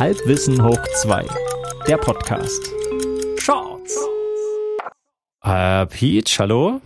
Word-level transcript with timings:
Halbwissen 0.00 0.60
hoch 0.62 0.80
2. 1.02 1.24
Der 1.86 1.96
Podcast. 1.96 2.68
Shorts. 3.38 3.96
Äh, 5.42 5.86
Peach, 5.86 6.38
hallo? 6.40 6.80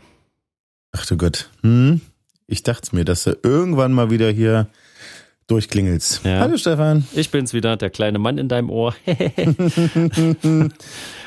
Ach 0.92 1.06
du 1.06 1.16
Gott. 1.16 1.48
Hm? 1.62 2.02
Ich 2.46 2.62
dachte 2.64 2.94
mir, 2.94 3.04
dass 3.06 3.24
du 3.24 3.36
irgendwann 3.42 3.92
mal 3.92 4.10
wieder 4.10 4.30
hier 4.30 4.68
durchklingelst. 5.46 6.24
Ja. 6.24 6.40
Hallo 6.40 6.58
Stefan. 6.58 7.06
Ich 7.14 7.30
bin's 7.30 7.54
wieder, 7.54 7.78
der 7.78 7.88
kleine 7.88 8.18
Mann 8.18 8.36
in 8.36 8.48
deinem 8.48 8.70
Ohr. 8.70 8.94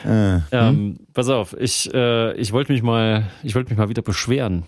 Äh, 0.03 0.39
ähm, 0.51 0.97
pass 1.13 1.29
auf, 1.29 1.55
ich, 1.59 1.93
äh, 1.93 2.33
ich 2.33 2.51
wollte 2.53 2.71
mich 2.73 2.81
mal, 2.81 3.27
ich 3.43 3.53
wollte 3.53 3.69
mich 3.69 3.77
mal 3.77 3.89
wieder 3.89 4.01
beschweren. 4.01 4.63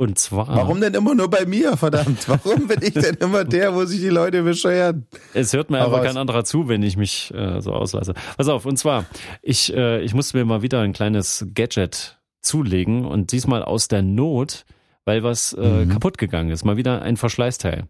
Und 0.00 0.16
zwar. 0.18 0.46
Warum 0.46 0.80
denn 0.80 0.94
immer 0.94 1.14
nur 1.16 1.28
bei 1.28 1.44
mir, 1.44 1.76
verdammt? 1.76 2.28
Warum 2.28 2.68
bin 2.68 2.78
ich 2.82 2.94
denn 2.94 3.16
immer 3.16 3.44
der, 3.44 3.74
wo 3.74 3.84
sich 3.84 3.98
die 4.00 4.08
Leute 4.10 4.44
bescheuern? 4.44 5.06
Es 5.34 5.52
hört 5.52 5.70
mir 5.70 5.84
einfach 5.84 6.02
kein 6.04 6.16
anderer 6.16 6.44
zu, 6.44 6.68
wenn 6.68 6.82
ich 6.84 6.96
mich 6.96 7.34
äh, 7.34 7.60
so 7.60 7.72
auslasse. 7.72 8.14
Pass 8.36 8.48
auf, 8.48 8.64
und 8.64 8.76
zwar, 8.78 9.06
ich, 9.42 9.74
äh, 9.74 10.00
ich 10.02 10.14
musste 10.14 10.36
mir 10.38 10.44
mal 10.44 10.62
wieder 10.62 10.80
ein 10.82 10.92
kleines 10.92 11.46
Gadget 11.52 12.16
zulegen 12.42 13.04
und 13.04 13.32
diesmal 13.32 13.64
aus 13.64 13.88
der 13.88 14.02
Not, 14.02 14.64
weil 15.04 15.24
was 15.24 15.52
äh, 15.54 15.84
Mhm. 15.86 15.88
kaputt 15.88 16.16
gegangen 16.16 16.50
ist. 16.50 16.64
Mal 16.64 16.76
wieder 16.76 17.02
ein 17.02 17.16
Verschleißteil. 17.16 17.88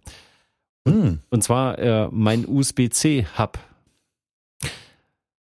Hm. 0.89 1.19
Und 1.29 1.45
zwar 1.45 1.79
äh, 1.79 2.09
mein 2.11 2.47
USB-C-Hub. 2.48 3.59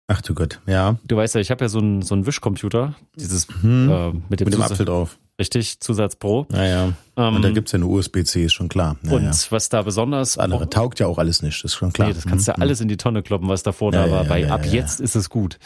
Ach 0.08 0.20
du 0.22 0.34
Gott, 0.34 0.60
ja. 0.66 0.96
Du 1.04 1.16
weißt 1.16 1.36
ja, 1.36 1.40
ich 1.40 1.50
habe 1.52 1.64
ja 1.64 1.68
so 1.68 1.78
einen 1.78 2.02
so 2.02 2.14
einen 2.14 2.26
Wischcomputer, 2.26 2.94
dieses 3.14 3.46
Hm. 3.60 3.88
äh, 3.90 4.10
mit 4.28 4.40
dem, 4.40 4.44
Mit 4.46 4.54
dem 4.54 4.62
Apfel 4.62 4.86
drauf. 4.86 5.18
Richtig 5.38 5.80
Zusatz 5.80 6.16
Pro. 6.16 6.46
Naja. 6.50 6.92
Ähm, 7.16 7.36
Und 7.36 7.42
da 7.42 7.50
gibt's 7.50 7.72
ja 7.72 7.76
eine 7.76 7.86
USB-C, 7.86 8.44
ist 8.44 8.52
schon 8.54 8.68
klar. 8.68 8.96
Naja. 9.02 9.16
und 9.16 9.24
das 9.26 9.50
was 9.52 9.68
da 9.68 9.82
besonders 9.82 10.38
andere 10.38 10.68
taugt 10.70 11.00
ja 11.00 11.06
auch 11.06 11.18
alles 11.18 11.42
nicht, 11.42 11.64
ist 11.64 11.74
schon 11.74 11.92
klar. 11.92 12.08
Nee, 12.08 12.14
das 12.14 12.24
kannst 12.26 12.48
du 12.48 12.54
Hm, 12.54 12.62
alles 12.62 12.80
in 12.80 12.88
die 12.88 12.96
Tonne 12.96 13.22
kloppen, 13.22 13.48
was 13.48 13.62
davor 13.62 13.92
Ja, 13.92 14.06
da 14.06 14.10
war. 14.12 14.22
ja, 14.24 14.28
Bei 14.28 14.40
ja, 14.40 14.48
ab 14.54 14.64
ja, 14.66 14.72
jetzt 14.72 15.00
ist 15.00 15.14
es 15.14 15.28
gut. 15.30 15.58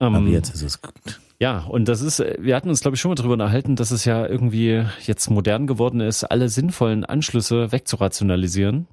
hm. 0.00 0.06
Ähm, 0.08 0.14
Aber 0.16 0.26
jetzt 0.28 0.54
ist 0.54 0.62
es 0.62 0.80
gut. 0.82 1.20
Ja, 1.38 1.58
und 1.60 1.86
das 1.88 2.00
ist, 2.02 2.22
wir 2.38 2.54
hatten 2.54 2.68
uns, 2.68 2.80
glaube 2.82 2.94
ich, 2.94 3.00
schon 3.00 3.08
mal 3.10 3.14
darüber 3.16 3.32
unterhalten, 3.34 3.74
dass 3.74 3.90
es 3.90 4.04
ja 4.04 4.24
irgendwie 4.26 4.84
jetzt 5.04 5.28
modern 5.30 5.66
geworden 5.66 6.00
ist, 6.00 6.22
alle 6.24 6.48
sinnvollen 6.48 7.04
Anschlüsse 7.04 7.72
wegzurationalisieren. 7.72 8.86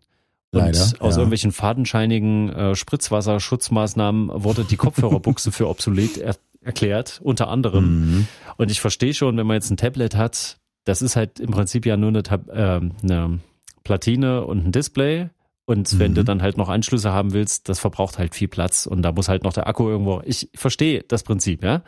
Und 0.51 0.59
Leider, 0.59 0.79
aus 0.81 0.93
ja. 0.99 1.07
irgendwelchen 1.09 1.51
fadenscheinigen 1.51 2.49
äh, 2.49 2.75
Spritzwasserschutzmaßnahmen 2.75 4.29
wurde 4.33 4.63
die 4.63 4.77
Kopfhörerbuchse 4.77 5.51
für 5.51 5.67
obsolet 5.69 6.17
er 6.17 6.35
erklärt, 6.69 7.19
unter 7.23 7.47
anderem. 7.49 7.85
Mhm. 8.17 8.27
Und 8.57 8.71
ich 8.71 8.79
verstehe 8.81 9.13
schon, 9.13 9.35
wenn 9.37 9.47
man 9.47 9.55
jetzt 9.55 9.69
ein 9.71 9.77
Tablet 9.77 10.15
hat, 10.15 10.57
das 10.85 11.01
ist 11.01 11.15
halt 11.15 11.39
im 11.39 11.51
Prinzip 11.51 11.85
ja 11.85 11.97
nur 11.97 12.09
eine, 12.09 12.23
ähm, 12.53 12.91
eine 13.03 13.39
Platine 13.83 14.45
und 14.45 14.65
ein 14.65 14.71
Display. 14.71 15.29
Und 15.65 15.99
wenn 15.99 16.11
Mhm. 16.11 16.15
du 16.15 16.23
dann 16.23 16.41
halt 16.41 16.57
noch 16.57 16.67
Anschlüsse 16.69 17.11
haben 17.11 17.33
willst, 17.33 17.69
das 17.69 17.79
verbraucht 17.79 18.17
halt 18.17 18.33
viel 18.33 18.47
Platz 18.47 18.87
und 18.87 19.01
da 19.03 19.11
muss 19.11 19.29
halt 19.29 19.43
noch 19.43 19.53
der 19.53 19.67
Akku 19.67 19.87
irgendwo. 19.87 20.21
Ich 20.25 20.49
verstehe 20.55 21.03
das 21.07 21.21
Prinzip, 21.23 21.63
ja. 21.63 21.83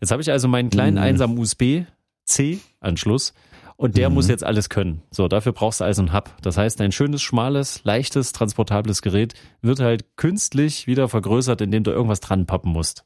Jetzt 0.00 0.10
habe 0.10 0.20
ich 0.20 0.30
also 0.30 0.46
meinen 0.48 0.68
kleinen 0.70 0.96
Mhm. 0.96 1.02
einsamen 1.02 1.38
USB-C-Anschluss 1.38 3.32
und 3.76 3.96
der 3.96 4.08
Mhm. 4.08 4.14
muss 4.14 4.28
jetzt 4.28 4.44
alles 4.44 4.68
können. 4.68 5.02
So, 5.10 5.26
dafür 5.28 5.52
brauchst 5.52 5.80
du 5.80 5.84
also 5.84 6.02
einen 6.02 6.12
Hub. 6.12 6.30
Das 6.42 6.56
heißt, 6.56 6.80
ein 6.80 6.92
schönes, 6.92 7.22
schmales, 7.22 7.80
leichtes, 7.84 8.32
transportables 8.32 9.02
Gerät 9.02 9.34
wird 9.62 9.80
halt 9.80 10.16
künstlich 10.16 10.86
wieder 10.86 11.08
vergrößert, 11.08 11.60
indem 11.60 11.82
du 11.84 11.90
irgendwas 11.90 12.20
dran 12.20 12.46
pappen 12.46 12.72
musst. 12.72 13.04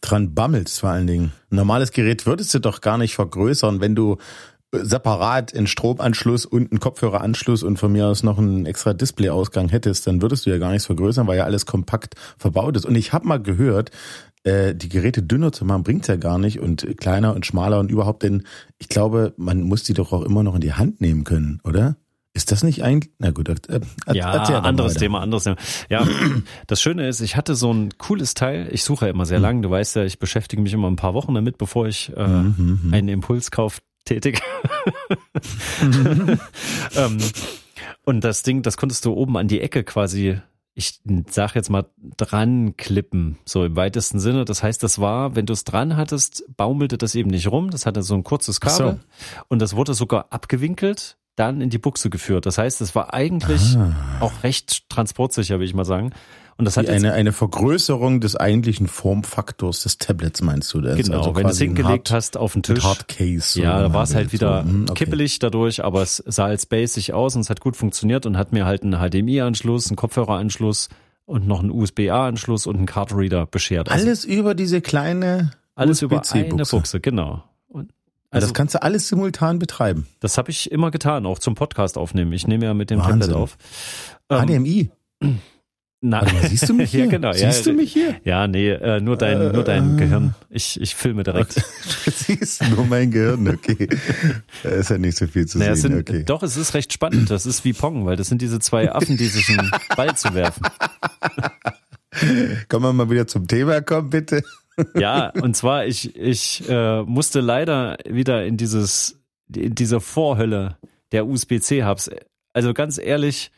Dran 0.00 0.34
bammelst 0.34 0.80
vor 0.80 0.90
allen 0.90 1.06
Dingen. 1.06 1.32
Ein 1.50 1.56
normales 1.56 1.92
Gerät 1.92 2.26
würdest 2.26 2.54
du 2.54 2.60
doch 2.60 2.80
gar 2.80 2.98
nicht 2.98 3.14
vergrößern, 3.14 3.80
wenn 3.80 3.94
du 3.94 4.16
äh, 4.72 4.84
separat 4.84 5.54
einen 5.54 5.66
Stromanschluss 5.66 6.46
und 6.46 6.70
einen 6.70 6.80
Kopfhöreranschluss 6.80 7.62
und 7.62 7.78
von 7.78 7.92
mir 7.92 8.06
aus 8.06 8.22
noch 8.22 8.38
einen 8.38 8.66
extra 8.66 8.94
Displayausgang 8.94 9.68
hättest, 9.68 10.06
dann 10.06 10.22
würdest 10.22 10.46
du 10.46 10.50
ja 10.50 10.58
gar 10.58 10.70
nichts 10.70 10.86
vergrößern, 10.86 11.26
weil 11.26 11.38
ja 11.38 11.44
alles 11.44 11.66
kompakt 11.66 12.14
verbaut 12.38 12.76
ist. 12.76 12.86
Und 12.86 12.94
ich 12.94 13.12
habe 13.12 13.26
mal 13.26 13.42
gehört, 13.42 13.90
äh, 14.44 14.74
die 14.74 14.88
Geräte 14.88 15.22
dünner 15.22 15.52
zu 15.52 15.64
machen 15.64 15.82
bringt's 15.82 16.08
ja 16.08 16.16
gar 16.16 16.38
nicht 16.38 16.60
und 16.60 16.86
kleiner 16.98 17.34
und 17.34 17.44
schmaler 17.44 17.80
und 17.80 17.90
überhaupt 17.90 18.22
denn, 18.22 18.44
ich 18.78 18.88
glaube, 18.88 19.34
man 19.36 19.62
muss 19.62 19.82
die 19.82 19.94
doch 19.94 20.12
auch 20.12 20.22
immer 20.22 20.42
noch 20.42 20.54
in 20.54 20.60
die 20.60 20.74
Hand 20.74 21.00
nehmen 21.00 21.24
können, 21.24 21.60
oder? 21.64 21.96
Ist 22.38 22.52
das 22.52 22.62
nicht 22.62 22.84
eigentlich? 22.84 23.12
Na 23.18 23.32
gut, 23.32 23.48
äh, 23.48 23.80
er- 24.06 24.14
Ja, 24.14 24.30
anderes. 24.60 24.94
Thema, 24.94 25.20
anderes 25.20 25.42
Thema. 25.42 25.56
Ja, 25.90 26.06
das 26.68 26.80
Schöne 26.80 27.08
ist, 27.08 27.20
ich 27.20 27.34
hatte 27.34 27.56
so 27.56 27.72
ein 27.74 27.88
cooles 27.98 28.34
Teil. 28.34 28.68
Ich 28.70 28.84
suche 28.84 29.06
ja 29.06 29.10
immer 29.10 29.26
sehr 29.26 29.40
lang. 29.40 29.60
Du 29.60 29.70
weißt 29.70 29.96
ja, 29.96 30.04
ich 30.04 30.20
beschäftige 30.20 30.62
mich 30.62 30.72
immer 30.72 30.88
ein 30.88 30.94
paar 30.94 31.14
Wochen 31.14 31.34
damit, 31.34 31.58
bevor 31.58 31.88
ich 31.88 32.12
äh, 32.16 32.26
Mhm, 32.28 32.80
mhm. 32.84 32.94
einen 32.94 33.08
Impulskauf 33.08 33.80
tätig. 34.04 34.40
ähm, 36.96 37.18
und 38.04 38.22
das 38.22 38.44
Ding, 38.44 38.62
das 38.62 38.76
konntest 38.76 39.04
du 39.04 39.12
oben 39.14 39.36
an 39.36 39.48
die 39.48 39.60
Ecke 39.60 39.82
quasi, 39.82 40.38
ich 40.74 41.00
sag 41.28 41.56
jetzt 41.56 41.70
mal, 41.70 41.86
dran 42.16 42.76
klippen, 42.76 43.36
so 43.44 43.64
im 43.64 43.74
weitesten 43.74 44.20
Sinne. 44.20 44.44
Das 44.44 44.62
heißt, 44.62 44.80
das 44.84 45.00
war, 45.00 45.34
wenn 45.34 45.46
du 45.46 45.52
es 45.54 45.64
dran 45.64 45.96
hattest, 45.96 46.44
baumelte 46.56 46.98
das 46.98 47.16
eben 47.16 47.30
nicht 47.30 47.48
rum. 47.50 47.70
Das 47.70 47.84
hatte 47.84 48.02
so 48.02 48.14
ein 48.14 48.22
kurzes 48.22 48.60
Ach 48.62 48.68
so. 48.70 48.84
Kabel 48.84 49.00
und 49.48 49.58
das 49.60 49.74
wurde 49.74 49.94
sogar 49.94 50.26
abgewinkelt, 50.30 51.16
dann 51.38 51.60
in 51.60 51.70
die 51.70 51.78
Buchse 51.78 52.10
geführt. 52.10 52.46
Das 52.46 52.58
heißt, 52.58 52.80
es 52.80 52.94
war 52.94 53.14
eigentlich 53.14 53.76
Ah. 53.76 53.92
auch 54.20 54.42
recht 54.42 54.88
transportsicher, 54.90 55.58
will 55.58 55.66
ich 55.66 55.74
mal 55.74 55.84
sagen. 55.84 56.10
Und 56.56 56.64
das 56.64 56.76
hat 56.76 56.88
eine, 56.88 57.12
eine 57.12 57.30
Vergrößerung 57.32 58.20
des 58.20 58.34
eigentlichen 58.34 58.88
Formfaktors 58.88 59.84
des 59.84 59.98
Tablets, 59.98 60.42
meinst 60.42 60.74
du? 60.74 60.80
Das 60.80 60.96
Genau, 60.96 61.18
also 61.18 61.36
wenn 61.36 61.44
du 61.44 61.50
es 61.50 61.58
hingelegt 61.58 62.10
Hard- 62.10 62.16
hast 62.16 62.36
auf 62.36 62.54
den 62.54 62.64
Tisch. 62.64 62.82
Hardcase. 62.82 63.60
Ja, 63.60 63.80
da 63.80 63.92
war 63.94 64.02
es 64.02 64.14
halt 64.16 64.32
wieder 64.32 64.62
So, 64.64 64.68
hm, 64.68 64.86
okay. 64.90 65.04
kippelig 65.04 65.38
dadurch, 65.38 65.84
aber 65.84 66.02
es 66.02 66.16
sah 66.26 66.46
halt 66.46 66.60
spacig 66.60 67.12
aus 67.12 67.36
und 67.36 67.42
es 67.42 67.50
hat 67.50 67.60
gut 67.60 67.76
funktioniert 67.76 68.26
und 68.26 68.36
hat 68.36 68.52
mir 68.52 68.66
halt 68.66 68.82
einen 68.82 68.94
HDMI-Anschluss, 69.00 69.86
einen 69.88 69.96
Kopfhöreranschluss 69.96 70.88
und 71.26 71.46
noch 71.46 71.60
einen 71.60 71.70
USB-A-Anschluss 71.70 72.66
und 72.66 72.76
einen 72.76 72.86
Card-Reader 72.86 73.46
beschert. 73.46 73.88
Also 73.88 74.04
Alles 74.06 74.24
über 74.24 74.54
diese 74.56 74.80
kleine 74.80 75.52
alles 75.76 76.02
über 76.02 76.22
eine. 76.32 76.64
Buchse, 76.64 76.98
genau. 76.98 77.44
Also 78.30 78.46
das 78.46 78.54
kannst 78.54 78.74
du 78.74 78.82
alles 78.82 79.08
simultan 79.08 79.58
betreiben. 79.58 80.06
das 80.20 80.36
habe 80.38 80.50
ich 80.50 80.70
immer 80.70 80.90
getan, 80.90 81.24
auch 81.24 81.38
zum 81.38 81.54
Podcast 81.54 81.96
aufnehmen. 81.96 82.32
Ich 82.32 82.46
nehme 82.46 82.66
ja 82.66 82.74
mit 82.74 82.90
dem 82.90 82.98
Wahnsinn. 83.00 83.20
Tablet 83.20 83.36
auf. 83.36 83.56
Ähm, 84.28 84.46
HDMI. 84.46 84.90
na, 86.02 86.22
mal, 86.22 86.46
siehst 86.46 86.68
du 86.68 86.74
mich 86.74 86.90
hier? 86.92 87.04
ja, 87.06 87.10
genau. 87.10 87.32
Siehst 87.32 87.64
ja, 87.66 87.72
du 87.72 87.78
mich 87.78 87.92
hier? 87.92 88.16
Ja, 88.24 88.46
nee, 88.46 88.68
äh, 88.70 89.00
nur 89.00 89.16
dein, 89.16 89.52
nur 89.52 89.64
dein 89.64 89.94
Äh, 89.96 90.00
Gehirn. 90.02 90.34
Ich, 90.50 90.78
ich 90.80 90.94
filme 90.94 91.22
direkt. 91.24 91.54
Du 92.04 92.10
siehst 92.10 92.68
nur 92.68 92.84
mein 92.84 93.10
Gehirn, 93.10 93.48
okay. 93.48 93.88
Da 94.62 94.68
ist 94.70 94.90
ja 94.90 94.98
nicht 94.98 95.16
so 95.16 95.26
viel 95.26 95.46
zu 95.46 95.58
Naja, 95.58 95.72
es 95.72 95.80
sehen, 95.82 95.92
sind, 95.92 96.00
okay. 96.00 96.22
Doch, 96.24 96.42
es 96.42 96.56
ist 96.58 96.74
recht 96.74 96.92
spannend. 96.92 97.30
Das 97.30 97.46
ist 97.46 97.64
wie 97.64 97.72
Pong, 97.72 98.04
weil 98.06 98.16
das 98.16 98.28
sind 98.28 98.42
diese 98.42 98.60
zwei 98.60 98.92
Affen, 98.92 99.16
die 99.16 99.26
sich 99.26 99.48
einen 99.48 99.70
Ball 99.96 100.14
zu 100.16 100.34
werfen. 100.34 100.62
Können 102.68 102.82
wir 102.82 102.92
mal 102.92 103.10
wieder 103.10 103.26
zum 103.26 103.46
Thema 103.48 103.80
kommen, 103.80 104.10
bitte? 104.10 104.42
Ja, 104.96 105.30
und 105.42 105.56
zwar, 105.56 105.86
ich, 105.86 106.14
ich 106.16 106.62
äh, 106.68 107.02
musste 107.02 107.40
leider 107.40 107.96
wieder 108.08 108.44
in 108.46 108.56
dieses, 108.56 109.18
in 109.54 109.74
diese 109.74 110.00
Vorhölle 110.00 110.76
der 111.12 111.26
USB-C-Hubs. 111.26 112.10
Also 112.52 112.74
ganz 112.74 112.98
ehrlich, 112.98 113.50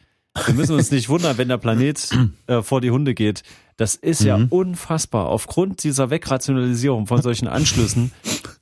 wir 0.47 0.55
müssen 0.55 0.75
uns 0.77 0.91
nicht 0.91 1.09
wundern, 1.09 1.37
wenn 1.37 1.49
der 1.49 1.59
Planet 1.59 2.09
äh, 2.47 2.63
vor 2.63 2.81
die 2.81 2.91
Hunde 2.91 3.15
geht. 3.15 3.43
Das 3.77 3.95
ist 3.97 4.23
ja 4.23 4.39
Mhm. 4.39 4.47
unfassbar. 4.49 5.27
Aufgrund 5.27 5.85
dieser 5.85 6.11
Wegrationalisierung 6.11 7.07
von 7.07 7.21
solchen 7.23 7.49
Anschlüssen, 7.49 8.13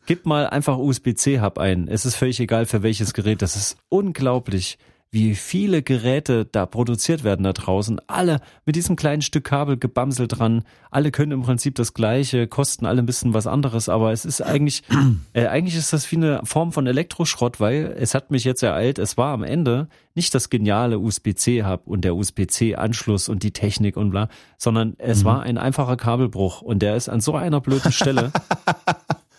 gib 0.06 0.26
mal 0.26 0.47
einfach 0.48 0.78
USB-C-Hub 0.78 1.59
ein. 1.59 1.86
Es 1.88 2.06
ist 2.06 2.15
völlig 2.16 2.41
egal 2.41 2.66
für 2.66 2.82
welches 2.82 3.15
Gerät. 3.15 3.42
Das 3.42 3.54
ist 3.56 3.76
unglaublich, 3.88 4.78
wie 5.10 5.34
viele 5.34 5.82
Geräte 5.82 6.44
da 6.44 6.66
produziert 6.66 7.24
werden 7.24 7.42
da 7.42 7.54
draußen. 7.54 8.00
Alle 8.08 8.41
mit 8.66 8.76
diesem 8.76 8.94
kleinen 8.94 9.22
Stück 9.22 9.44
Kabel 9.44 9.78
gebamselt 9.78 10.38
dran. 10.38 10.64
Alle 10.91 11.10
können 11.10 11.32
im 11.32 11.42
Prinzip 11.42 11.74
das 11.76 11.94
Gleiche, 11.94 12.46
kosten 12.46 12.84
alle 12.84 13.00
ein 13.00 13.06
bisschen 13.06 13.32
was 13.32 13.47
anderes, 13.47 13.88
aber 13.88 14.12
es 14.12 14.26
ist 14.26 14.42
eigentlich, 14.42 14.82
äh, 15.32 15.47
eigentlich 15.47 15.76
ist 15.76 15.92
das 15.92 16.10
wie 16.12 16.16
eine 16.16 16.41
Form 16.44 16.72
von 16.72 16.86
Elektroschrott, 16.86 17.58
weil 17.58 17.97
es 17.98 18.14
hat 18.14 18.30
mich 18.30 18.44
jetzt 18.44 18.62
ereilt, 18.62 18.98
es 18.98 19.16
war 19.16 19.32
am 19.32 19.44
Ende 19.44 19.88
nicht 20.14 20.34
das 20.34 20.50
geniale 20.50 20.98
USB-C-Hub 20.98 21.86
und 21.86 22.04
der 22.04 22.14
USB-C-Anschluss 22.14 23.28
und 23.28 23.42
die 23.42 23.52
Technik 23.52 23.97
und 23.97 24.10
bla, 24.10 24.28
sondern 24.56 24.94
es 24.98 25.24
war 25.24 25.42
ein 25.42 25.59
einfacher 25.59 25.97
Kabelbruch 25.97 26.60
und 26.60 26.80
der 26.80 26.97
ist 26.97 27.09
an 27.09 27.21
so 27.21 27.34
einer 27.36 27.60
blöden 27.60 27.92
Stelle, 27.92 28.33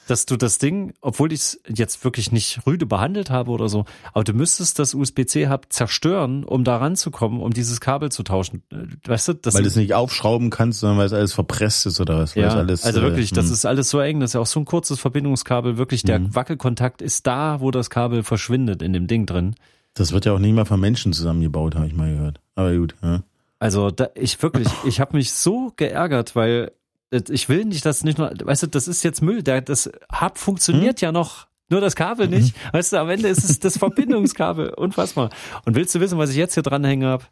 dass 0.09 0.25
du 0.25 0.37
das 0.37 0.57
Ding, 0.57 0.93
obwohl 1.01 1.33
ich 1.33 1.39
es 1.39 1.61
jetzt 1.67 2.03
wirklich 2.03 2.31
nicht 2.31 2.65
rüde 2.65 2.85
behandelt 2.85 3.29
habe 3.29 3.51
oder 3.51 3.69
so, 3.69 3.85
aber 4.13 4.23
du 4.23 4.33
müsstest 4.33 4.79
das 4.79 4.93
USB-C-Hub 4.93 5.67
zerstören, 5.69 6.43
um 6.43 6.63
da 6.63 6.77
ranzukommen, 6.77 7.41
um 7.41 7.51
dieses 7.51 7.81
Kabel 7.81 8.11
zu 8.11 8.23
tauschen. 8.23 8.63
Äh, 8.71 8.85
Weißt 9.07 9.27
du, 9.27 9.33
das 9.33 9.55
Weil 9.55 9.63
du 9.63 9.67
es 9.67 9.75
nicht 9.75 9.93
aufschrauben 9.93 10.49
kannst, 10.49 10.79
sondern 10.79 10.99
weil 10.99 11.07
es 11.07 11.13
alles 11.13 11.33
verpresst 11.33 11.85
ist 11.85 11.99
oder 11.99 12.19
was? 12.19 12.35
Ja, 12.35 12.49
alles, 12.49 12.83
also 12.83 13.01
wirklich, 13.01 13.31
äh, 13.31 13.35
das 13.35 13.47
hm. 13.47 13.53
ist 13.53 13.65
alles 13.65 13.89
so 13.89 13.99
eng, 13.99 14.19
das 14.19 14.31
ist 14.31 14.33
ja 14.35 14.41
auch 14.41 14.45
so 14.45 14.59
ein 14.59 14.65
kurzes 14.65 14.99
Verbindungskabel, 14.99 15.77
wirklich 15.77 16.03
der 16.03 16.19
Mhm. 16.19 16.35
Wackelkontakt 16.35 17.01
ist 17.01 17.27
da, 17.27 17.61
wo 17.61 17.71
das 17.71 17.89
Kabel 17.89 18.23
verschwindet 18.23 18.81
in 18.81 18.93
dem 18.93 19.07
Ding 19.07 19.25
drin. 19.25 19.55
Das 19.93 20.11
wird 20.11 20.25
ja 20.25 20.33
auch 20.33 20.39
nicht 20.39 20.53
mal 20.53 20.65
von 20.65 20.79
Menschen 20.79 21.13
zusammengebaut, 21.13 21.75
habe 21.75 21.87
ich 21.87 21.93
mal 21.93 22.11
gehört. 22.11 22.39
Aber 22.55 22.75
gut, 22.75 22.95
ja. 23.01 23.23
Also 23.59 23.91
da, 23.91 24.09
ich 24.15 24.41
wirklich, 24.41 24.67
ich 24.85 24.99
habe 25.01 25.17
mich 25.17 25.31
so 25.33 25.73
geärgert, 25.75 26.35
weil 26.35 26.71
ich 27.11 27.49
will 27.49 27.65
nicht, 27.65 27.85
dass 27.85 28.03
nicht 28.03 28.17
nur, 28.17 28.31
weißt 28.43 28.63
du, 28.63 28.67
das 28.67 28.87
ist 28.87 29.03
jetzt 29.03 29.21
Müll, 29.21 29.41
der, 29.43 29.61
das 29.61 29.89
Hub 30.21 30.37
funktioniert 30.37 31.01
ja 31.01 31.11
noch. 31.11 31.47
Nur 31.71 31.81
das 31.81 31.95
Kabel 31.95 32.27
nicht. 32.27 32.55
Weißt 32.73 32.93
du, 32.93 32.97
am 32.97 33.09
Ende 33.09 33.27
ist 33.27 33.43
es 33.47 33.59
das 33.59 33.77
Verbindungskabel. 33.77 34.69
Unfassbar. 34.77 35.29
Und 35.65 35.75
willst 35.75 35.93
du 35.93 35.99
wissen, 35.99 36.17
was 36.17 36.31
ich 36.31 36.35
jetzt 36.35 36.55
hier 36.55 36.63
dranhängen 36.63 37.07
habe? 37.07 37.25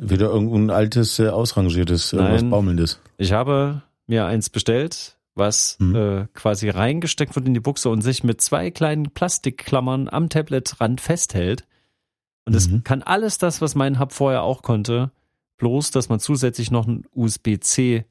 Wieder 0.00 0.26
irgendein 0.26 0.70
altes, 0.70 1.18
äh, 1.18 1.28
ausrangiertes, 1.28 2.12
irgendwas 2.12 2.42
Nein. 2.42 2.50
Baumelndes. 2.50 3.00
Ich 3.18 3.32
habe 3.32 3.82
mir 4.06 4.26
eins 4.26 4.50
bestellt, 4.50 5.16
was 5.34 5.76
Mhm. 5.80 5.94
äh, 5.96 6.26
quasi 6.34 6.68
reingesteckt 6.68 7.34
wird 7.36 7.46
in 7.46 7.54
die 7.54 7.60
Buchse 7.60 7.90
und 7.90 8.02
sich 8.02 8.22
mit 8.24 8.40
zwei 8.40 8.70
kleinen 8.70 9.10
Plastikklammern 9.10 10.08
am 10.08 10.28
Tabletrand 10.28 11.00
festhält. 11.00 11.64
Und 12.44 12.54
es 12.54 12.68
Mhm. 12.68 12.84
kann 12.84 13.02
alles 13.02 13.38
das, 13.38 13.60
was 13.60 13.74
mein 13.74 13.98
Hub 13.98 14.12
vorher 14.12 14.42
auch 14.42 14.62
konnte, 14.62 15.10
bloß, 15.58 15.90
dass 15.90 16.08
man 16.08 16.20
zusätzlich 16.20 16.70
noch 16.70 16.86
einen 16.86 17.04
USB-C 17.14 18.04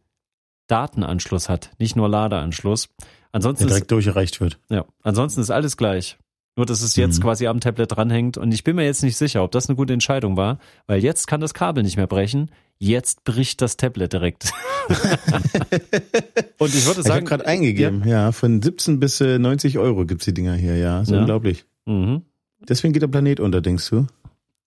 Datenanschluss 0.68 1.50
hat, 1.50 1.72
nicht 1.80 1.96
nur 1.96 2.10
Ladeanschluss. 2.10 2.90
Der 3.00 3.08
Ansonsten 3.32 3.66
ist, 3.66 3.70
direkt 3.72 3.92
durchgereicht 3.92 4.40
wird. 4.42 4.60
ja, 4.70 4.86
ansonsten 5.04 5.42
ist 5.42 5.52
alles 5.52 5.78
gleich. 5.78 6.18
Nur, 6.58 6.66
dass 6.66 6.82
es 6.82 6.96
jetzt 6.96 7.18
Mhm. 7.20 7.24
quasi 7.24 7.48
am 7.48 7.60
Tablet 7.60 7.92
dranhängt. 7.98 8.38
Und 8.38 8.54
ich 8.54 8.64
bin 8.64 8.78
mir 8.78 8.86
jetzt 8.86 9.04
nicht 9.04 9.18
sicher, 9.18 9.44
ob 9.44 9.52
das 9.52 9.68
eine 9.68 9.76
gute 9.76 9.92
Entscheidung 9.92 10.38
war, 10.38 10.58
weil 10.88 11.04
jetzt 11.04 11.28
kann 11.28 11.42
das 11.42 11.54
Kabel 11.54 11.84
nicht 11.84 11.98
mehr 11.98 12.08
brechen. 12.08 12.50
Jetzt 12.78 13.26
bricht 13.26 13.62
das 13.62 13.76
Tablet 13.76 14.14
direkt. 14.14 14.52
Und 14.90 14.94
ich 15.14 16.60
würde 16.60 16.72
Ich 16.78 16.88
habe 16.88 17.02
sagen, 17.04 17.26
gerade 17.26 17.46
eingegeben, 17.46 18.08
ja. 18.08 18.32
von 18.32 18.62
17 18.62 19.00
bis 19.00 19.20
äh, 19.22 19.38
90 19.40 19.78
Euro 19.80 20.06
gibt's 20.06 20.26
die 20.26 20.34
Dinger 20.34 20.54
hier, 20.56 20.78
ja. 20.78 21.02
Ist 21.02 21.12
Ja. 21.12 21.20
unglaublich. 21.20 21.66
Ja, 21.86 21.94
mhm. 21.94 22.22
Deswegen 22.68 22.94
geht 22.94 23.02
der 23.02 23.08
Planet 23.08 23.40
unter, 23.40 23.62
denkst 23.62 23.90
du? 23.90 24.08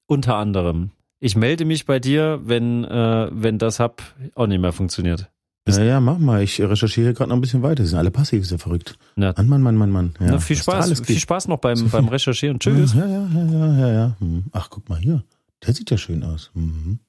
Unter 0.07 0.37
anderem. 0.37 0.91
Ich 1.21 1.37
melde 1.37 1.65
mich 1.65 1.85
bei 1.87 1.99
dir, 1.99 2.41
wenn, 2.45 2.85
äh, 2.85 3.29
wenn 3.33 3.59
das 3.59 3.81
Hub 3.81 4.03
auch 4.35 4.47
nicht 4.47 4.61
mehr 4.61 4.73
funktioniert. 4.73 5.31
Ja, 5.77 5.85
ja, 5.85 6.01
mach 6.01 6.19
mal. 6.19 6.43
Ich 6.43 6.61
recherchiere 6.61 7.13
gerade 7.15 7.29
noch 7.31 7.37
ein 7.37 7.41
bisschen 7.41 7.63
weiter. 7.63 7.83
Die 7.83 7.89
sind 7.89 7.99
alle 7.99 8.11
passiv, 8.11 8.43
ist 8.43 8.51
ja 8.51 8.59
verrückt. 8.59 8.97
Na, 9.17 9.35
Mann, 9.37 9.49
Mann, 9.49 9.63
Mann, 9.63 9.77
Mann, 9.77 9.91
Mann. 9.91 10.15
Ja, 10.21 10.27
na, 10.33 10.39
viel 10.39 10.57
Spaß. 10.57 11.01
Viel. 11.01 11.19
Spaß 11.19 11.49
noch 11.49 11.59
beim, 11.59 11.89
beim 11.91 12.09
Recherchieren. 12.09 12.59
Tschüss. 12.59 12.95
Ja, 12.95 13.07
ja, 13.07 13.29
ja, 13.35 13.45
ja, 13.45 13.79
ja, 13.79 13.93
ja. 13.93 14.17
Hm. 14.21 14.45
Ach, 14.53 14.69
guck 14.71 14.89
mal 14.89 14.99
hier. 14.99 15.23
Der 15.67 15.75
sieht 15.75 15.91
ja 15.91 15.99
schön 15.99 16.23
aus. 16.23 16.51
Mhm. 16.55 17.01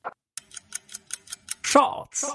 Shorts. 1.62 2.26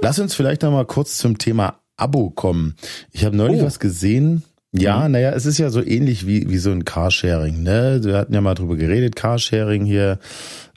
Lass 0.00 0.18
uns 0.18 0.34
vielleicht 0.34 0.62
noch 0.62 0.70
mal 0.70 0.86
kurz 0.86 1.18
zum 1.18 1.38
Thema 1.38 1.80
Abo 1.96 2.30
kommen. 2.30 2.76
Ich 3.10 3.24
habe 3.24 3.36
neulich 3.36 3.60
Oh. 3.62 3.66
was 3.66 3.80
gesehen. 3.80 4.44
Ja, 4.72 5.06
Mhm. 5.06 5.12
naja, 5.12 5.30
es 5.32 5.46
ist 5.46 5.58
ja 5.58 5.70
so 5.70 5.82
ähnlich 5.82 6.26
wie, 6.26 6.48
wie 6.50 6.58
so 6.58 6.70
ein 6.70 6.84
Carsharing, 6.84 7.62
ne? 7.62 8.00
Wir 8.04 8.16
hatten 8.18 8.34
ja 8.34 8.40
mal 8.40 8.54
drüber 8.54 8.76
geredet, 8.76 9.16
Carsharing 9.16 9.84
hier, 9.86 10.18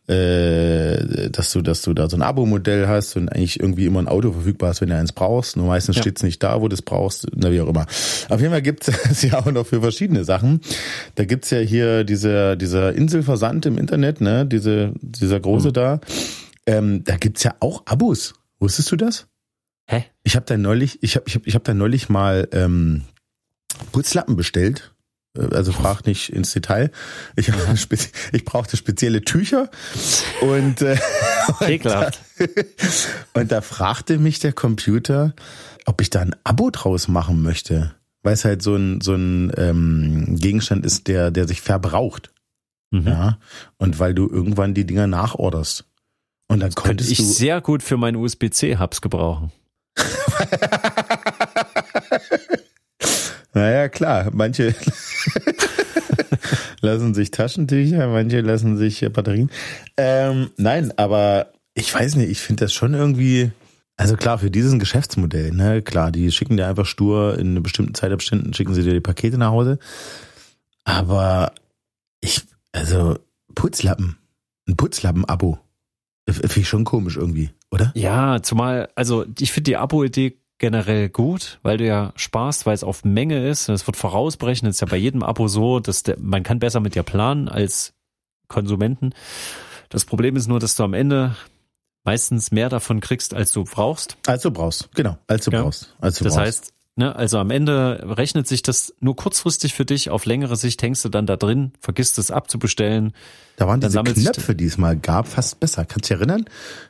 äh, 0.07 1.29
dass 1.29 1.51
du, 1.51 1.61
dass 1.61 1.81
du 1.83 1.93
da 1.93 2.09
so 2.09 2.17
ein 2.17 2.21
Abo-Modell 2.21 2.87
hast 2.87 3.15
und 3.15 3.29
eigentlich 3.29 3.59
irgendwie 3.59 3.85
immer 3.85 3.99
ein 4.01 4.07
Auto 4.07 4.31
verfügbar 4.33 4.69
hast, 4.69 4.81
wenn 4.81 4.89
du 4.89 4.95
eins 4.97 5.11
brauchst. 5.13 5.57
Nur 5.57 5.67
meistens 5.67 5.95
Ja. 5.97 6.01
steht's 6.01 6.23
nicht 6.23 6.41
da, 6.43 6.61
wo 6.61 6.67
du 6.67 6.73
es 6.73 6.81
brauchst, 6.81 7.27
na 7.35 7.51
wie 7.51 7.61
auch 7.61 7.67
immer. 7.67 7.85
Auf 8.29 8.39
jeden 8.41 8.51
Fall 8.51 8.61
gibt's 8.61 8.87
es 9.09 9.21
ja 9.21 9.39
auch 9.39 9.51
noch 9.51 9.65
für 9.65 9.81
verschiedene 9.81 10.23
Sachen. 10.23 10.61
Da 11.15 11.25
gibt's 11.25 11.49
ja 11.49 11.59
hier 11.59 12.03
diese, 12.03 12.57
dieser 12.57 12.93
Inselversand 12.93 13.65
im 13.65 13.77
Internet, 13.77 14.21
ne? 14.21 14.45
Diese, 14.45 14.93
dieser 15.01 15.39
große 15.39 15.69
Mhm. 15.69 15.73
da. 15.73 15.99
Ähm, 16.65 17.03
da 17.03 17.17
gibt's 17.17 17.43
ja 17.43 17.55
auch 17.59 17.83
Abos. 17.85 18.33
Wusstest 18.59 18.91
du 18.91 18.95
das? 18.95 19.27
Hä? 19.87 20.05
Ich 20.23 20.35
habe 20.35 20.45
da 20.45 20.57
neulich, 20.57 21.01
ich 21.01 21.15
habe 21.15 21.25
ich 21.27 21.35
hab, 21.35 21.47
ich 21.47 21.55
hab 21.55 21.63
da 21.63 21.73
neulich 21.73 22.07
mal 22.09 22.47
ähm, 22.51 23.03
Putzlappen 23.91 24.35
bestellt. 24.35 24.93
Äh, 25.37 25.55
Also 25.55 25.71
frag 25.71 26.05
nicht 26.05 26.29
ins 26.33 26.51
Detail. 26.53 26.91
Ich, 27.35 27.51
ich 28.31 28.45
brauchte 28.45 28.77
spezielle 28.77 29.21
Tücher 29.23 29.69
und, 30.41 30.81
äh, 30.81 30.97
Ekelhaft. 31.61 32.19
und 33.33 33.51
da 33.51 33.61
fragte 33.61 34.17
mich 34.17 34.39
der 34.39 34.53
Computer, 34.53 35.33
ob 35.85 36.01
ich 36.01 36.09
da 36.09 36.21
ein 36.21 36.35
Abo 36.43 36.69
draus 36.69 37.07
machen 37.07 37.41
möchte, 37.41 37.93
weil 38.23 38.33
es 38.33 38.45
halt 38.45 38.61
so 38.61 38.75
ein 38.75 39.01
so 39.01 39.13
ein 39.15 39.51
ähm, 39.57 40.37
Gegenstand 40.39 40.85
ist, 40.85 41.07
der 41.07 41.31
der 41.31 41.47
sich 41.47 41.61
verbraucht, 41.61 42.31
Mhm. 42.93 43.07
ja, 43.07 43.37
und 43.77 43.99
weil 43.99 44.13
du 44.13 44.27
irgendwann 44.29 44.73
die 44.73 44.85
Dinger 44.85 45.07
nachorderst. 45.07 45.85
Und 46.49 46.59
dann 46.59 46.71
Könnte 46.75 46.89
konntest 46.89 47.11
ich 47.11 47.19
du 47.19 47.23
sehr 47.23 47.61
gut 47.61 47.81
für 47.83 47.95
meine 47.95 48.17
USB-C-Hubs 48.17 48.99
gebrauchen. 48.99 49.53
Naja, 53.53 53.89
klar. 53.89 54.29
Manche 54.33 54.73
lassen 56.81 57.13
sich 57.13 57.31
Taschentücher, 57.31 58.07
manche 58.07 58.41
lassen 58.41 58.77
sich 58.77 59.01
äh, 59.03 59.09
Batterien. 59.09 59.49
Ähm, 59.97 60.49
nein, 60.57 60.93
aber 60.97 61.51
ich 61.73 61.93
weiß 61.93 62.15
nicht, 62.15 62.29
ich 62.29 62.39
finde 62.39 62.65
das 62.65 62.73
schon 62.73 62.93
irgendwie. 62.93 63.51
Also 63.97 64.15
klar, 64.17 64.39
für 64.39 64.49
dieses 64.49 64.77
Geschäftsmodell, 64.79 65.51
ne, 65.51 65.81
klar, 65.83 66.11
die 66.11 66.31
schicken 66.31 66.57
dir 66.57 66.67
einfach 66.67 66.85
stur 66.87 67.37
in 67.37 67.61
bestimmten 67.61 67.93
Zeitabständen, 67.93 68.53
schicken 68.53 68.73
sie 68.73 68.83
dir 68.83 68.93
die 68.93 68.99
Pakete 68.99 69.37
nach 69.37 69.51
Hause. 69.51 69.77
Aber 70.83 71.53
ich, 72.21 72.41
also 72.71 73.19
Putzlappen, 73.53 74.17
ein 74.67 74.75
Putzlappen-Abo, 74.75 75.59
f- 76.25 76.37
finde 76.37 76.59
ich 76.61 76.67
schon 76.69 76.83
komisch 76.83 77.17
irgendwie, 77.17 77.51
oder? 77.69 77.91
Ja, 77.95 78.41
zumal, 78.41 78.89
also 78.95 79.25
ich 79.39 79.51
finde 79.51 79.69
die 79.71 79.77
Abo-Idee 79.77 80.37
generell 80.61 81.09
gut, 81.09 81.59
weil 81.63 81.77
du 81.77 81.85
ja 81.87 82.13
sparst, 82.15 82.65
weil 82.67 82.75
es 82.75 82.83
auf 82.83 83.03
Menge 83.03 83.49
ist. 83.49 83.67
Es 83.67 83.87
wird 83.87 83.97
vorausbrechen. 83.97 84.67
Das 84.67 84.75
ist 84.75 84.81
ja 84.81 84.87
bei 84.87 84.95
jedem 84.97 85.23
Abo 85.23 85.47
so, 85.47 85.79
dass 85.79 86.03
der, 86.03 86.17
man 86.19 86.43
kann 86.43 86.59
besser 86.59 86.79
mit 86.79 86.93
dir 86.93 87.01
planen 87.03 87.49
als 87.49 87.93
Konsumenten. 88.47 89.09
Das 89.89 90.05
Problem 90.05 90.35
ist 90.35 90.47
nur, 90.47 90.59
dass 90.59 90.75
du 90.75 90.83
am 90.83 90.93
Ende 90.93 91.35
meistens 92.03 92.51
mehr 92.51 92.69
davon 92.69 92.99
kriegst, 92.99 93.33
als 93.33 93.51
du 93.51 93.63
brauchst. 93.63 94.17
Als 94.27 94.43
du 94.43 94.51
brauchst, 94.51 94.93
genau, 94.93 95.17
als 95.27 95.45
du 95.45 95.51
Ja. 95.51 95.63
brauchst. 95.63 95.95
Als 95.99 96.17
du 96.19 96.23
Das 96.25 96.35
brauchst. 96.35 96.45
heißt, 96.47 96.73
ne, 96.95 97.15
also 97.15 97.37
am 97.37 97.51
Ende 97.51 98.03
rechnet 98.17 98.47
sich 98.47 98.61
das 98.61 98.93
nur 98.99 99.15
kurzfristig 99.15 99.73
für 99.73 99.85
dich. 99.85 100.09
Auf 100.09 100.25
längere 100.25 100.55
Sicht 100.55 100.81
hängst 100.81 101.03
du 101.05 101.09
dann 101.09 101.25
da 101.25 101.35
drin, 101.35 101.71
vergisst 101.79 102.17
es 102.17 102.31
abzubestellen. 102.31 103.13
Da 103.57 103.67
waren 103.67 103.79
diese 103.79 104.01
Knöpfe, 104.01 104.55
die 104.55 104.65
es 104.65 104.77
mal 104.77 104.97
gab, 104.97 105.27
fast 105.27 105.59
besser. 105.59 105.85
Kannst 105.85 106.09
du 106.09 106.13
dich 106.13 106.21
erinnern? 106.21 106.45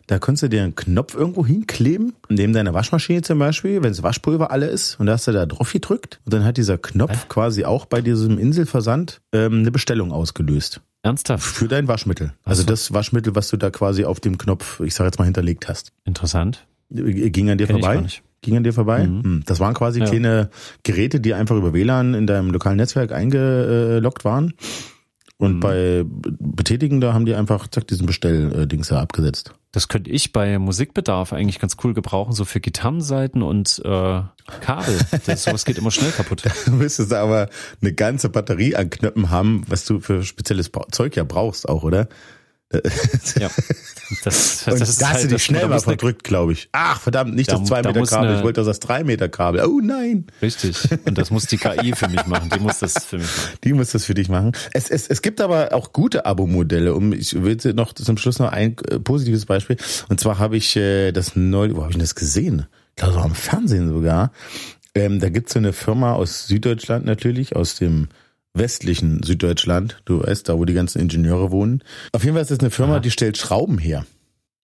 Da 0.07 0.19
konntest 0.19 0.44
du 0.44 0.50
dir 0.50 0.63
einen 0.63 0.75
Knopf 0.75 1.15
irgendwo 1.15 1.45
hinkleben, 1.45 2.13
neben 2.30 2.53
deiner 2.53 2.74
Waschmaschine 2.74 3.21
zum 3.21 3.39
Beispiel, 3.39 3.83
wenn 3.83 3.92
das 3.92 4.03
Waschpulver 4.03 4.51
alle 4.51 4.68
ist, 4.68 5.00
und 5.00 5.06
da 5.07 5.13
hast 5.13 5.27
du 5.27 5.31
da 5.31 5.45
drauf 5.45 5.71
gedrückt. 5.71 6.19
Und 6.25 6.33
dann 6.33 6.44
hat 6.44 6.57
dieser 6.57 6.77
Knopf 6.77 7.27
quasi 7.27 7.65
auch 7.65 7.86
bei 7.86 8.01
diesem 8.01 8.38
Inselversand 8.38 9.21
ähm, 9.33 9.59
eine 9.59 9.71
Bestellung 9.71 10.12
ausgelöst. 10.12 10.81
Ernsthaft? 11.04 11.44
Für 11.44 11.68
dein 11.68 11.88
Waschmittel. 11.88 12.33
Also 12.44 12.62
so. 12.62 12.68
das 12.68 12.94
Waschmittel, 12.94 13.36
was 13.36 13.50
du 13.50 13.57
da 13.57 13.71
quasi 13.71 14.06
auf 14.06 14.19
dem 14.19 14.38
Knopf, 14.38 14.80
ich 14.81 14.94
sag 14.94 15.06
jetzt 15.06 15.18
mal, 15.18 15.25
hinterlegt 15.25 15.68
hast. 15.68 15.92
Interessant. 16.06 16.65
Ging 16.89 17.50
an 17.50 17.57
dir 17.57 17.68
Kenn 17.68 17.77
ich 17.77 17.81
vorbei? 17.81 17.95
gar 17.95 18.01
nicht. 18.04 18.24
Ging 18.41 18.57
an 18.57 18.63
dir 18.63 18.73
vorbei? 18.73 19.05
Mhm. 19.07 19.23
Hm. 19.23 19.43
Das 19.45 19.59
waren 19.59 19.73
quasi 19.73 19.99
Ja. 19.99 20.05
kleine 20.07 20.49
Geräte, 20.83 21.19
die 21.19 21.33
einfach 21.33 21.55
über 21.55 21.73
WLAN 21.73 22.13
in 22.13 22.25
deinem 22.27 22.49
lokalen 22.51 22.77
Netzwerk 22.77 23.11
eingeloggt 23.11 24.25
waren. 24.25 24.53
Und 25.38 25.55
Mhm. 25.55 25.59
bei 25.59 26.03
Betätigen, 26.05 27.01
da 27.01 27.13
haben 27.13 27.25
die 27.25 27.33
einfach, 27.33 27.67
zack, 27.67 27.88
diesen 27.88 28.05
Bestelldings 28.05 28.89
da 28.89 28.99
abgesetzt. 29.01 29.53
Das 29.71 29.88
könnte 29.88 30.11
ich 30.11 30.33
bei 30.33 30.59
Musikbedarf 30.59 31.33
eigentlich 31.33 31.57
ganz 31.59 31.77
cool 31.83 31.94
gebrauchen, 31.94 32.33
so 32.33 32.45
für 32.45 32.59
Gitarrenseiten 32.59 33.42
und 33.42 33.81
äh, 33.85 34.21
Kabel. 34.61 34.99
Das, 35.25 35.44
sowas 35.44 35.66
geht 35.66 35.77
immer 35.80 35.89
schnell 35.92 36.11
kaputt. 36.11 36.44
Du 36.66 36.71
müsstest 36.73 37.13
aber 37.13 37.49
eine 37.81 37.94
ganze 37.94 38.30
Batterie 38.30 38.75
an 38.75 38.89
Knöpfen 38.89 39.30
haben, 39.31 39.63
was 39.68 39.85
du 39.85 39.99
für 39.99 40.23
spezielles 40.23 40.69
Zeug 40.92 41.16
ja 41.16 41.23
brauchst 41.23 41.68
auch, 41.69 41.83
oder? 41.83 42.07
Ja. 43.40 43.49
Das, 44.25 44.68
Und 44.68 44.81
das 44.81 44.90
ist 44.90 45.01
da 45.01 45.07
hast 45.07 45.13
halt, 45.19 45.23
du 45.23 45.30
das, 45.30 45.42
schnell 45.42 45.66
mal 45.69 45.80
verdrückt, 45.80 46.25
glaube 46.25 46.51
ich. 46.51 46.68
Ach, 46.73 46.99
verdammt, 46.99 47.33
nicht 47.33 47.49
Da- 47.49 47.57
das 47.57 47.69
2 47.69 47.81
da 47.81 47.94
Meter 47.94 48.06
Kabel, 48.06 48.28
eine- 48.28 48.37
ich 48.40 48.44
wollte 48.44 48.61
das 48.61 48.80
3 48.81 49.06
Meter 49.06 49.30
Kabel. 49.30 49.63
Oh 49.63 49.80
nein, 49.81 50.28
Richtig. 50.42 50.78
Und 51.06 51.18
das 51.18 51.31
muss 51.31 51.45
die 51.45 51.56
KI 51.56 51.94
für 51.95 52.09
mich 52.09 52.25
machen. 52.25 52.49
Die 52.54 52.59
muss 52.59 52.80
das 52.80 53.06
für 53.06 53.19
mich 53.19 53.25
machen. 53.25 53.57
die 53.63 53.71
muss 53.73 53.92
das 53.92 54.04
für 54.04 54.13
dich 54.13 54.28
machen. 54.28 54.51
Es, 54.73 54.90
es, 54.90 55.07
es 55.07 55.21
gibt 55.21 55.40
aber 55.40 55.73
auch 55.73 55.94
gute 55.94 56.25
Abo-Modelle. 56.25 56.94
Um, 56.94 57.13
ich 57.13 57.42
will 57.42 57.57
noch 57.73 57.94
zum 57.94 58.18
Schluss 58.18 58.37
noch 58.40 58.51
ein 58.51 58.75
äh, 58.90 58.99
positives 58.99 59.45
Beispiel. 59.45 59.78
Und 60.09 60.19
zwar 60.19 60.40
habe 60.40 60.57
ich 60.57 60.75
äh, 60.75 61.13
das 61.13 61.37
neu, 61.37 61.69
wo 61.73 61.78
habe 61.78 61.92
ich 61.92 61.95
denn 61.95 62.01
das 62.01 62.13
gesehen? 62.16 62.68
Ich 62.90 62.97
glaube, 62.97 63.13
so 63.13 63.19
am 63.21 63.33
Fernsehen 63.33 63.87
sogar. 63.87 64.33
Ähm, 64.94 65.21
da 65.21 65.30
gibt's 65.30 65.54
so 65.54 65.59
eine 65.59 65.71
Firma 65.71 66.13
aus 66.16 66.47
Süddeutschland 66.47 67.06
natürlich, 67.06 67.56
aus 67.56 67.75
dem 67.75 68.09
westlichen 68.53 69.23
Süddeutschland. 69.23 70.01
Du 70.05 70.21
weißt, 70.21 70.49
da 70.49 70.57
wo 70.57 70.65
die 70.65 70.73
ganzen 70.73 70.99
Ingenieure 70.99 71.51
wohnen. 71.51 71.83
Auf 72.11 72.23
jeden 72.23 72.35
Fall 72.35 72.41
ist 72.41 72.51
das 72.51 72.59
eine 72.59 72.71
Firma, 72.71 72.93
Aha. 72.93 72.99
die 72.99 73.11
stellt 73.11 73.37
Schrauben 73.37 73.77
her. 73.77 74.05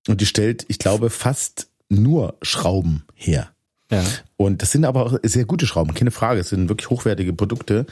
Und 0.07 0.21
die 0.21 0.25
stellt, 0.25 0.65
ich 0.67 0.79
glaube, 0.79 1.09
fast 1.09 1.67
nur 1.89 2.37
Schrauben 2.41 3.03
her. 3.13 3.49
Ja. 3.91 4.03
Und 4.35 4.61
das 4.61 4.71
sind 4.71 4.85
aber 4.85 5.05
auch 5.05 5.17
sehr 5.23 5.45
gute 5.45 5.65
Schrauben, 5.65 5.93
keine 5.93 6.11
Frage. 6.11 6.41
Es 6.41 6.49
sind 6.49 6.69
wirklich 6.69 6.89
hochwertige 6.89 7.33
Produkte. 7.33 7.85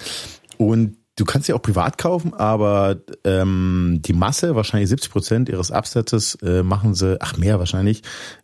Und 0.58 0.98
du 1.16 1.26
kannst 1.26 1.48
sie 1.48 1.54
auch 1.54 1.62
privat 1.62 1.98
kaufen, 1.98 2.34
aber 2.34 2.98
ähm, 3.24 4.02
die 4.06 4.14
Masse, 4.14 4.56
wahrscheinlich 4.56 4.90
70 4.90 5.12
Prozent 5.12 5.50
ihres 5.50 5.72
Absatzes, 5.72 6.36
äh, 6.42 6.64
machen 6.64 6.94
sie, 6.94 7.18
ach 7.22 7.38
mehr 7.38 7.60
wahrscheinlich, 7.60 8.04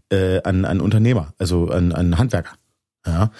äh, 0.09 0.41
an, 0.43 0.65
an 0.65 0.81
Unternehmer, 0.81 1.33
also 1.37 1.69
an, 1.69 1.91
an 1.91 2.17
Handwerker. 2.17 2.53
Ja. 3.05 3.31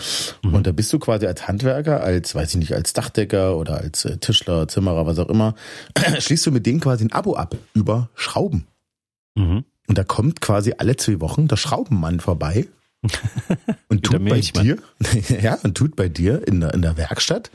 Mhm. 0.44 0.56
Und 0.56 0.68
da 0.68 0.72
bist 0.72 0.92
du 0.92 1.00
quasi 1.00 1.28
als 1.28 1.48
Handwerker, 1.48 2.02
als, 2.02 2.34
weiß 2.34 2.52
ich 2.52 2.58
nicht, 2.58 2.74
als 2.74 2.94
Dachdecker 2.94 3.58
oder 3.58 3.78
als 3.78 4.06
äh, 4.06 4.18
Tischler, 4.18 4.68
Zimmerer, 4.68 5.06
was 5.06 5.20
auch 5.20 5.30
immer, 5.30 5.56
schließt 6.20 6.46
du 6.48 6.52
mit 6.52 6.66
denen 6.66 6.80
quasi 6.80 7.06
ein 7.06 7.12
Abo 7.12 7.36
ab 7.36 7.56
über 7.74 8.10
Schrauben. 8.16 8.68
Mhm. 9.36 9.66
Und 9.88 9.98
da 9.98 10.04
kommt 10.04 10.42
quasi 10.42 10.74
alle 10.78 10.96
zwei 10.96 11.20
Wochen 11.22 11.48
der 11.48 11.58
Schraubenmann 11.58 12.20
vorbei 12.20 12.68
und 13.90 14.04
tut 14.04 14.24
bei 14.26 14.40
dir, 14.40 14.78
ja, 15.42 15.56
und 15.64 15.76
tut 15.76 15.96
bei 15.96 16.10
dir 16.10 16.48
in 16.48 16.62
der, 16.62 16.74
in 16.74 16.82
der 16.82 16.98
Werkstatt 16.98 17.52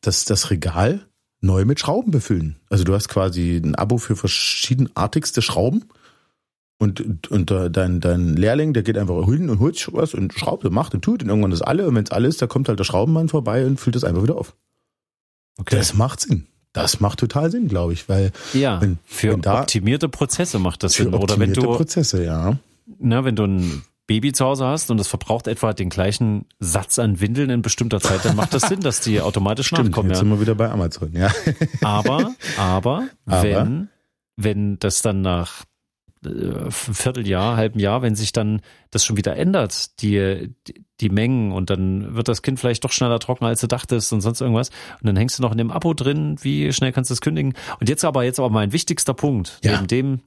das, 0.00 0.24
das 0.24 0.50
Regal 0.50 1.06
neu 1.40 1.64
mit 1.64 1.80
Schrauben 1.80 2.12
befüllen. 2.12 2.56
Also 2.70 2.84
du 2.84 2.94
hast 2.94 3.08
quasi 3.08 3.56
ein 3.56 3.74
Abo 3.74 3.98
für 3.98 4.16
verschiedenartigste 4.16 5.42
Schrauben 5.42 5.84
Und, 6.82 7.30
und 7.30 7.50
dein, 7.50 8.00
dein 8.00 8.34
Lehrling, 8.36 8.72
der 8.72 8.82
geht 8.82 8.98
einfach 8.98 9.24
hin 9.26 9.48
und 9.50 9.60
holt 9.60 9.76
sich 9.76 9.86
was 9.92 10.14
und 10.14 10.32
schraubt 10.34 10.64
und 10.64 10.72
macht 10.72 10.94
und 10.94 11.02
tut 11.02 11.22
und 11.22 11.28
irgendwann 11.28 11.52
ist 11.52 11.62
alle 11.62 11.86
und 11.86 11.94
wenn 11.94 12.02
es 12.04 12.10
alle 12.10 12.26
ist, 12.26 12.42
da 12.42 12.48
kommt 12.48 12.68
halt 12.68 12.78
der 12.80 12.84
Schraubenmann 12.84 13.28
vorbei 13.28 13.64
und 13.64 13.78
füllt 13.78 13.94
das 13.94 14.02
einfach 14.02 14.22
wieder 14.24 14.36
auf. 14.36 14.56
Okay. 15.58 15.76
Das 15.76 15.94
macht 15.94 16.20
Sinn. 16.20 16.46
Das 16.72 16.98
macht 17.00 17.20
total 17.20 17.50
Sinn, 17.50 17.68
glaube 17.68 17.92
ich, 17.92 18.08
weil 18.08 18.32
ja, 18.52 18.80
wenn- 18.80 18.98
für 19.04 19.32
wenn 19.34 19.42
da- 19.42 19.60
optimierte 19.60 20.08
Prozesse 20.08 20.58
macht 20.58 20.82
das 20.82 20.96
für 20.96 21.04
Sinn. 21.04 21.14
Oder 21.14 21.38
wenn 21.38 21.50
optimierte 21.50 21.60
du, 21.60 21.76
Prozesse, 21.76 22.24
ja. 22.24 22.58
na, 22.98 23.24
wenn 23.24 23.36
du 23.36 23.44
ein 23.44 23.82
Baby 24.08 24.32
zu 24.32 24.44
Hause 24.44 24.64
hast 24.66 24.90
und 24.90 24.96
das 24.96 25.06
verbraucht 25.06 25.46
etwa 25.46 25.72
den 25.74 25.88
gleichen 25.88 26.46
Satz 26.58 26.98
an 26.98 27.20
Windeln 27.20 27.50
in 27.50 27.62
bestimmter 27.62 28.00
Zeit, 28.00 28.24
dann 28.24 28.34
macht 28.34 28.54
das 28.54 28.62
Sinn, 28.68 28.80
dass 28.80 29.00
die 29.02 29.20
automatisch 29.20 29.68
Stimmt, 29.68 29.90
nachkommen. 29.90 30.08
jetzt 30.10 30.18
Ja. 30.18 30.24
sind 30.24 30.30
wir 30.30 30.40
wieder 30.40 30.54
bei 30.56 30.68
Amazon, 30.70 31.12
ja. 31.12 31.30
Aber, 31.82 32.34
aber, 32.58 33.06
Aber? 33.26 33.42
wenn, 33.44 33.88
wenn 34.36 34.78
das 34.80 35.02
dann 35.02 35.20
nach 35.20 35.62
äh, 36.24 36.70
Vierteljahr, 36.70 37.56
halben 37.56 37.78
Jahr, 37.78 38.02
wenn 38.02 38.14
sich 38.14 38.32
dann 38.32 38.60
das 38.90 39.04
schon 39.04 39.16
wieder 39.16 39.36
ändert, 39.36 40.00
die, 40.02 40.54
die, 40.68 40.84
die 41.00 41.08
Mengen 41.10 41.52
und 41.52 41.70
dann 41.70 42.14
wird 42.14 42.28
das 42.28 42.42
Kind 42.42 42.60
vielleicht 42.60 42.84
doch 42.84 42.92
schneller 42.92 43.18
trocken, 43.18 43.44
als 43.44 43.60
du 43.60 43.66
dachtest 43.66 44.12
und 44.12 44.20
sonst 44.20 44.40
irgendwas. 44.40 44.70
Und 45.00 45.06
dann 45.06 45.16
hängst 45.16 45.38
du 45.38 45.42
noch 45.42 45.52
in 45.52 45.58
dem 45.58 45.70
Abo 45.70 45.94
drin, 45.94 46.36
wie 46.42 46.72
schnell 46.72 46.92
kannst 46.92 47.10
du 47.10 47.14
es 47.14 47.20
kündigen? 47.20 47.54
Und 47.80 47.88
jetzt 47.88 48.04
aber, 48.04 48.24
jetzt 48.24 48.38
aber 48.38 48.50
mein 48.50 48.72
wichtigster 48.72 49.14
Punkt, 49.14 49.58
Ja. 49.64 49.72
neben 49.72 49.86
dem 49.88 50.20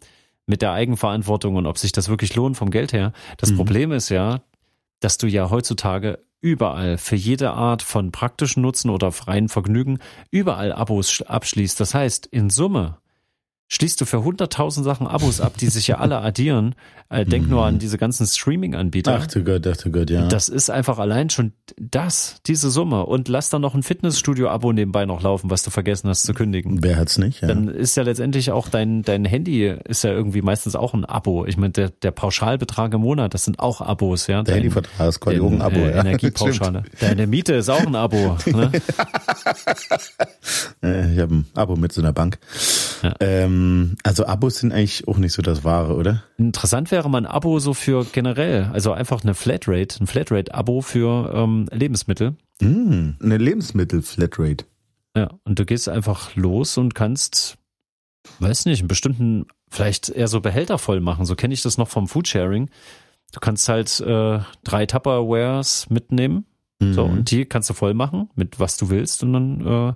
mit 0.48 0.62
der 0.62 0.74
Eigenverantwortung 0.74 1.56
und 1.56 1.66
ob 1.66 1.78
sich 1.78 1.92
das 1.92 2.08
wirklich 2.10 2.36
lohnt 2.36 2.56
vom 2.58 2.70
Geld 2.70 2.94
her. 2.94 3.14
Das 3.38 3.52
Mhm. 3.52 3.56
Problem 3.58 3.92
ist 3.92 4.10
ja, 4.10 4.42
dass 5.00 5.18
du 5.18 5.28
ja 5.28 5.50
heutzutage 5.50 6.20
überall 6.42 7.00
für 7.00 7.16
jede 7.16 7.52
Art 7.52 7.82
von 7.82 8.12
praktischen 8.12 8.62
Nutzen 8.62 8.92
oder 8.92 9.12
freien 9.12 9.50
Vergnügen 9.50 9.98
überall 10.30 10.72
Abos 10.72 11.10
sch- 11.10 11.24
abschließt. 11.25 11.80
Das 11.80 11.96
heißt, 11.96 12.28
in 12.28 12.52
Summe 12.52 12.98
schließt 13.68 14.00
du 14.00 14.06
für 14.06 14.18
100.000 14.18 14.84
Sachen 14.84 15.08
Abos 15.08 15.42
ab, 15.42 15.58
die 15.58 15.68
sich 15.68 15.88
ja 15.88 15.98
alle 15.98 16.20
addieren. 16.20 16.76
Äh, 17.10 17.24
denk 17.26 17.48
nur 17.48 17.64
an 17.66 17.78
diese 17.78 17.98
ganzen 18.00 18.26
Streaming-Anbieter. 18.26 19.20
Ach 19.22 19.28
du 19.28 19.44
Gott, 19.44 19.66
ach 19.68 19.78
du 19.78 19.92
Gott, 19.92 20.10
ja. 20.10 20.28
Das 20.28 20.50
ist 20.50 20.70
einfach 20.72 20.98
allein 20.98 21.30
schon 21.30 21.54
das, 21.78 22.38
diese 22.48 22.72
Summe. 22.72 23.06
Und 23.06 23.28
lass 23.28 23.50
dann 23.50 23.62
noch 23.62 23.76
ein 23.76 23.84
Fitnessstudio-Abo 23.84 24.74
nebenbei 24.74 25.06
noch 25.06 25.22
laufen, 25.22 25.50
was 25.52 25.62
du 25.64 25.70
vergessen 25.70 26.10
hast 26.10 26.24
zu 26.24 26.34
kündigen. 26.34 26.84
Wer 26.84 26.98
hat's 26.98 27.18
nicht? 27.20 27.42
Ja. 27.42 27.48
Dann 27.48 27.68
ist 27.68 27.96
ja 27.96 28.02
letztendlich 28.04 28.52
auch 28.52 28.70
dein, 28.70 29.04
dein 29.04 29.24
Handy 29.24 29.68
ist 29.86 30.04
ja 30.04 30.12
irgendwie 30.12 30.42
meistens 30.42 30.76
auch 30.76 30.94
ein 30.96 31.06
Abo. 31.06 31.46
Ich 31.46 31.58
meine, 31.58 31.74
der, 31.74 31.90
der 31.92 32.12
Pauschalbetrag 32.12 32.94
im 32.94 33.02
Monat, 33.02 33.34
das 33.36 33.46
sind 33.46 33.60
auch 33.60 33.82
Abos, 33.82 34.26
ja. 34.28 34.38
der 34.42 34.56
Dein- 34.56 34.64
Handyvertrag 34.64 35.08
ist 35.10 35.20
quasi 35.20 35.40
auch 35.40 35.52
ein 35.52 35.62
Abo. 35.62 35.78
äh, 35.80 35.92
ja. 35.92 36.00
Energiepauschale. 36.02 36.84
Deine 37.00 37.28
Miete 37.28 37.54
ist 37.54 37.70
auch 37.70 37.86
ein 37.86 37.96
Abo. 37.96 38.38
Ne? 38.48 38.72
Äh, 40.84 41.14
Ich 41.14 41.20
habe 41.20 41.36
ein 41.36 41.46
Abo 41.54 41.76
mit 41.76 41.92
so 41.94 42.02
einer 42.02 42.14
Bank. 42.14 42.38
Ja. 43.04 43.14
Ähm, 43.20 43.55
also 44.04 44.26
Abos 44.26 44.58
sind 44.60 44.72
eigentlich 44.72 45.08
auch 45.08 45.18
nicht 45.18 45.34
so 45.34 45.42
das 45.42 45.64
Wahre, 45.64 45.96
oder? 45.96 46.24
Interessant 46.38 46.92
wäre 46.92 47.10
mal 47.10 47.20
ein 47.20 47.26
Abo 47.26 47.60
so 47.60 47.74
für 47.74 48.06
generell, 48.06 48.70
also 48.74 48.92
einfach 48.92 49.24
eine 49.24 49.34
Flatrate, 49.34 50.04
ein 50.04 50.08
Flatrate-Abo 50.08 50.82
für 50.82 51.32
ähm, 51.34 51.68
Lebensmittel. 51.72 52.36
Mm, 52.62 53.12
eine 53.22 53.38
Lebensmittel-Flatrate. 53.38 54.66
Ja, 55.16 55.30
und 55.46 55.60
du 55.60 55.66
gehst 55.66 55.88
einfach 55.90 56.36
los 56.36 56.78
und 56.78 56.96
kannst, 56.96 57.58
weiß 58.40 58.66
nicht, 58.66 58.80
einen 58.80 58.88
bestimmten, 58.88 59.46
vielleicht 59.70 60.10
eher 60.10 60.28
so 60.28 60.42
Behälter 60.42 60.78
voll 60.78 61.00
machen. 61.00 61.26
So 61.26 61.36
kenne 61.36 61.54
ich 61.54 61.62
das 61.62 61.78
noch 61.78 61.88
vom 61.88 62.08
Foodsharing. 62.08 62.70
Du 63.34 63.40
kannst 63.40 63.68
halt 63.70 64.00
äh, 64.02 64.40
drei 64.64 64.86
Tupperwares 64.86 65.90
mitnehmen. 65.90 66.46
So, 66.82 67.06
Mhm. 67.08 67.14
und 67.14 67.32
die 67.32 67.46
kannst 67.46 67.70
du 67.70 67.74
voll 67.74 67.94
machen 67.94 68.30
mit 68.36 68.60
was 68.60 68.76
du 68.76 68.90
willst 68.90 69.24
und 69.24 69.32
dann 69.32 69.62
äh, 69.66 69.94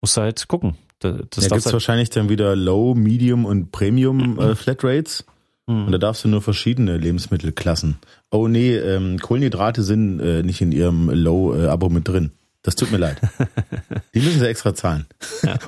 musst 0.00 0.16
du 0.16 0.20
halt 0.20 0.46
gucken. 0.46 0.76
Da- 1.04 1.10
Das 1.30 1.44
da 1.48 1.54
gibt's 1.54 1.66
halt, 1.66 1.72
wahrscheinlich 1.74 2.08
dann 2.10 2.28
wieder 2.30 2.56
Low, 2.56 2.94
Medium 2.94 3.44
und 3.44 3.70
Premium 3.72 4.38
äh, 4.38 4.54
Flatrates. 4.54 5.24
Mhm. 5.66 5.86
Und 5.86 5.92
da 5.92 5.98
darfst 5.98 6.24
du 6.24 6.28
nur 6.28 6.40
verschiedene 6.42 6.96
Lebensmittelklassen. 6.96 7.96
Oh 8.30 8.48
nee, 8.48 8.74
ähm, 8.76 9.18
Kohlenhydrate 9.18 9.82
sind 9.82 10.20
äh, 10.20 10.42
nicht 10.42 10.60
in 10.62 10.72
ihrem 10.72 11.10
Low-Abo 11.10 11.88
mit 11.90 12.08
drin. 12.08 12.30
Das 12.62 12.74
tut 12.76 12.90
mir 12.90 12.96
leid. 12.96 13.20
Die 14.14 14.20
müssen 14.20 14.40
sie 14.40 14.48
extra 14.48 14.74
zahlen. 14.74 15.04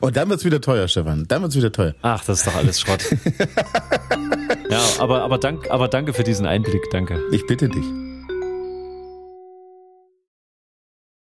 Und 0.00 0.16
dann 0.16 0.30
wird's 0.30 0.46
wieder 0.46 0.62
teuer, 0.62 0.88
Stefan. 0.88 1.26
Dann 1.28 1.42
wird's 1.42 1.54
wieder 1.54 1.70
teuer. 1.70 1.94
Ach, 2.00 2.24
das 2.24 2.38
ist 2.38 2.46
doch 2.46 2.54
alles 2.56 2.80
Schrott. 2.80 3.04
ja, 4.70 4.80
aber, 4.98 5.22
aber, 5.22 5.36
dank, 5.36 5.70
aber 5.70 5.88
danke 5.88 6.14
für 6.14 6.24
diesen 6.24 6.46
Einblick, 6.46 6.82
danke. 6.90 7.20
Ich 7.32 7.46
bitte 7.46 7.68
dich. 7.68 7.84